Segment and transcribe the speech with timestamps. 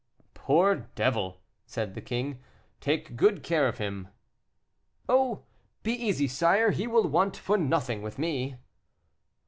[0.33, 2.39] '""Poor devil!" said the king,
[2.79, 4.07] "take good care of him."
[5.07, 5.43] "Oh!
[5.83, 8.57] be easy, sire, he will want for nothing with me."